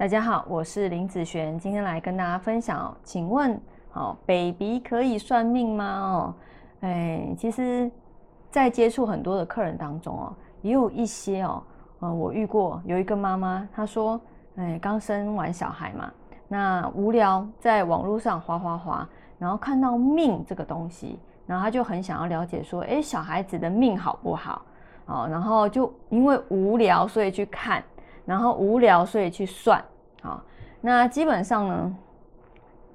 [0.00, 2.96] 大家好，我是林子璇，今天来跟大家分享哦。
[3.04, 3.60] 请问，
[3.90, 5.84] 好，baby 可以算命吗？
[5.84, 6.34] 哦，
[6.80, 7.90] 哎，其实，
[8.50, 11.62] 在接触很多的客人当中哦，也有一些哦，
[12.00, 14.18] 嗯，我遇过有一个妈妈，她说，
[14.56, 16.10] 哎，刚生完小孩嘛，
[16.48, 19.06] 那无聊，在网络上滑滑滑，
[19.38, 24.62] 然后看到命这个东西，然后她就很想要了解说，哎，小孩子的命好不好？
[25.04, 27.84] 哦，然后就因为无聊，所以去看。
[28.30, 29.84] 然后无聊，所以去算，
[30.22, 30.40] 好，
[30.80, 31.96] 那基本上呢，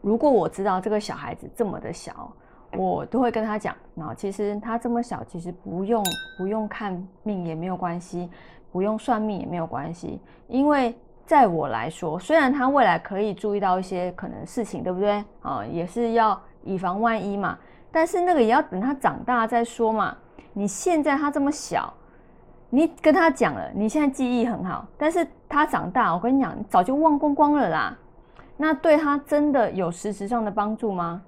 [0.00, 2.32] 如果我知道这个小孩子这么的小，
[2.72, 6.04] 我都会跟他讲，那其实他这么小，其实不用
[6.36, 8.28] 不用看命也没有关系，
[8.72, 15.24] 不用算命也没有关系，因为在我来说，虽然他未来可以注意到一些可能事情，对不对？
[15.42, 17.56] 啊，也是要以防万一嘛，
[17.92, 20.16] 但是那个也要等他长大再说嘛，
[20.52, 21.94] 你现在他这么小。
[22.72, 27.98] 你跟他讲了，你现在记忆很好，但是他长大，我跟你讲，早就忘光光了啦。
[28.56, 31.20] 那对他真的有实质上的帮助吗？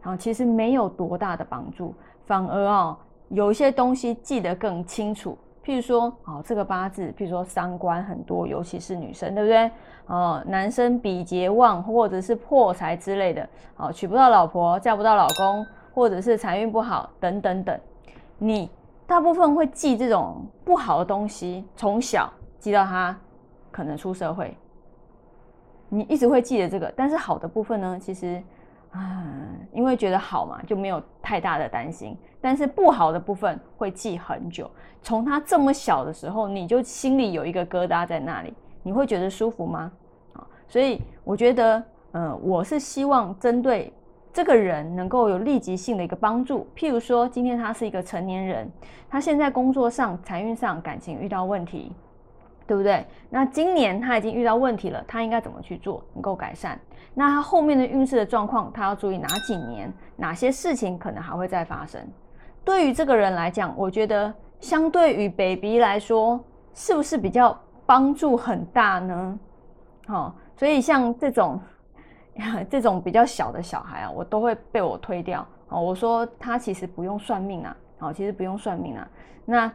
[0.00, 1.94] 好，其实没有多大的帮助，
[2.26, 2.96] 反而哦，
[3.28, 5.38] 有一些东西记得更清楚。
[5.64, 9.70] 譬如说，哦，这个八字，譬如说三官很多，尤其是女生，对不对？
[10.06, 17.78] 哦，男生比劫旺，或者是破财之类的，哦，娶不到老婆，嫁不到老公，或者是财运不好，等等等，
[18.38, 18.68] 你。
[19.12, 23.14] 大部分会记这种不好的东西，从小记到他
[23.70, 24.56] 可能出社会，
[25.90, 26.90] 你一直会记得这个。
[26.96, 28.42] 但是好的部分呢，其实
[28.90, 29.22] 啊，
[29.70, 32.16] 因为觉得好嘛，就没有太大的担心。
[32.40, 34.70] 但是不好的部分会记很久，
[35.02, 39.92] 从他这么小的时候，你就心里有一个疙瘩在那里，你会觉得舒服吗？
[40.32, 43.92] 啊，所以我觉得，嗯，我是希望针对。
[44.32, 48.66] 这个人能够有立即性的一个帮助，譬如说，今天他是一个成年人，
[49.10, 51.92] 他现在工作上、财运上、感情遇到问题，
[52.66, 53.04] 对不对？
[53.28, 56.80] 那今年他已经遇到问题了，他应该怎么去做能够改善？
[57.12, 59.92] 那他后面的运势的状况，他要注意哪几年？
[60.16, 62.00] 哪些事情可能还会再发生？
[62.64, 66.42] 对于这个人来讲，我觉得相对于 baby 来说，
[66.72, 67.54] 是不是比较
[67.84, 69.38] 帮助很大呢？
[70.06, 71.60] 好，所以像这种。
[72.70, 75.80] 这种比较小的小孩啊，我都会被我推掉哦。
[75.80, 79.06] 我说他其实不用算命啊，好，其实不用算命啊。
[79.44, 79.70] 那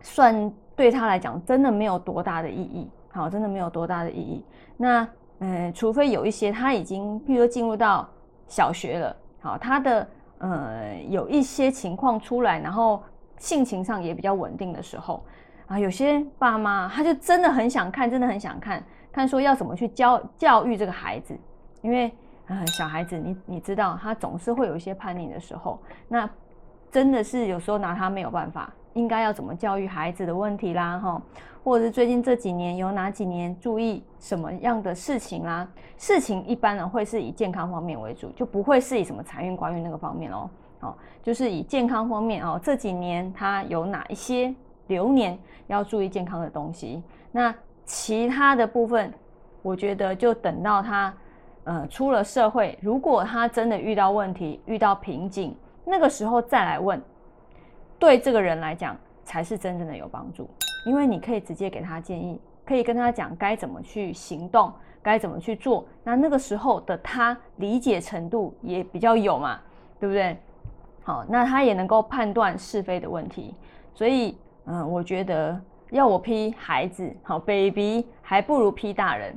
[0.00, 4.44] 算对他来讲真的没有多大的意义，好，真的没有多大的意义。
[4.76, 5.06] 那
[5.40, 8.08] 嗯，除非有一些他已经，譬如进入到
[8.46, 13.02] 小学了，好，他的呃有一些情况出来，然后
[13.38, 15.24] 性情上也比较稳定的时候
[15.66, 21.36] 啊，有些爸妈他就真的很想看，真的很想看看说要怎么去教教育这个孩子。
[21.82, 22.10] 因为
[22.46, 25.78] 呃小孩子，你你知道他总是会有一些叛逆的时候，
[26.08, 26.28] 那
[26.90, 31.22] 真的是有时候拿他没有办法，应该要怎么教育孩子的问题啦，哈，
[31.64, 35.66] 或者是最近这几年有哪几年注意什么样的事情啦？
[35.96, 40.50] 事情一般呢会是以健康方面为主，就不会是以什么财运、官运那个方面哦，
[40.80, 44.54] 哦，就是以健康方面哦，这几年他有哪一些
[44.88, 45.38] 流年
[45.68, 47.02] 要注意健康的东西？
[47.30, 47.54] 那
[47.84, 49.12] 其他的部分，
[49.62, 51.12] 我觉得就等到他。
[51.64, 57.00] 呃，出了社会，如果他真的遇到问题、遇到瓶颈，那个时候再来问，
[57.98, 60.50] 对这个人来讲才是真正的有帮助。
[60.86, 65.86] 因为你可以直接给他建议，可以跟他讲该怎么去行动，该怎么去做。
[66.02, 69.60] 那那个时候的他理解程度也比较有嘛，
[70.00, 70.36] 对不对？
[71.04, 73.54] 好，那他也能够判断是非的问题。
[73.94, 79.32] 所以，嗯，我觉得要我批孩子，好，baby，还不如批大人。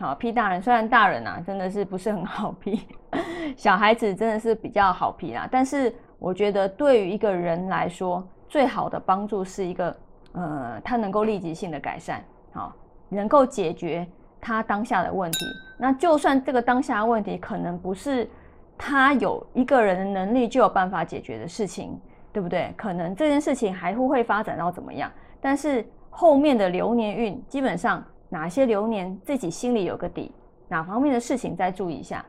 [0.00, 2.86] 好批大人，虽然大人啊真的是不是很好批，
[3.56, 5.48] 小孩子真的是比较好批啦。
[5.50, 9.96] 但是我觉得对于一个人来说，最好的帮助是一个，
[10.32, 12.22] 呃，他能够立即性的改善，
[12.52, 12.72] 好，
[13.08, 14.06] 能够解决
[14.40, 15.38] 他当下的问题。
[15.76, 18.28] 那就算这个当下的问题可能不是
[18.76, 22.00] 他有一个人的能力就有办法解决的事情，
[22.32, 22.72] 对不对？
[22.76, 25.10] 可能这件事情还会会发展到怎么样？
[25.40, 28.04] 但是后面的流年运基本上。
[28.28, 30.32] 哪些流年自己心里有个底，
[30.68, 32.24] 哪方面的事情再注意一下。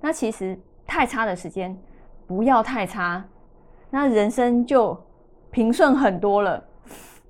[0.00, 1.76] 那其实太差的时间
[2.26, 3.24] 不要太差，
[3.90, 4.98] 那人生就
[5.50, 6.62] 平顺很多了，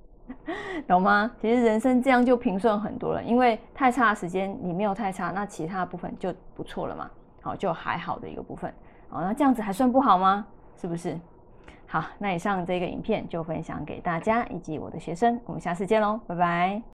[0.87, 1.31] 懂吗？
[1.39, 7.09] 其实人生这样就平顺很多了，因为太差的时间你没有太差，那其他部分就不错了嘛。
[7.41, 8.73] 好，就还好的一个部分。
[9.07, 10.45] 好，那这样子还算不好吗？
[10.75, 11.17] 是不是？
[11.87, 16.94] 好，那以上这个影片就分享给大家以及我的学生，我们下次见喽，拜拜。